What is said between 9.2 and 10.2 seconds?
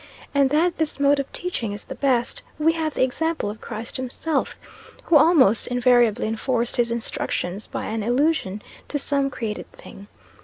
created thing.